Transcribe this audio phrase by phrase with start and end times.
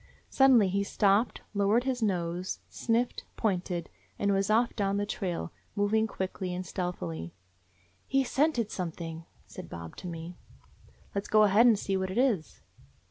[0.31, 6.07] Suddenly he stopped, lowered his nose, sniffed, pointed, and was off down the trail, moving
[6.07, 7.35] quickly and stealthily.
[8.07, 10.37] "He 's scented something," said Bob to me.
[11.13, 12.63] "Let 's go ahead and see what it is."